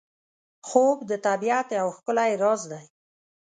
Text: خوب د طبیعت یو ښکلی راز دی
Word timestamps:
خوب 0.67 0.97
د 1.09 1.11
طبیعت 1.27 1.67
یو 1.79 1.87
ښکلی 1.97 2.31
راز 2.41 2.61
دی 2.71 2.81